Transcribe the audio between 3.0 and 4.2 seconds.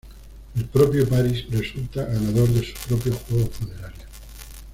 juegos funerarios.